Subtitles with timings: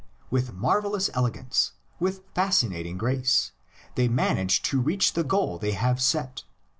[0.31, 3.51] With marvellous elegance, with fascinating grace,
[3.93, 6.41] they manage to reach the goal they have set.